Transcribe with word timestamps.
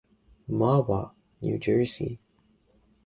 Mahwah, 0.47 1.11
New 1.43 1.59
Jersey. 1.59 2.19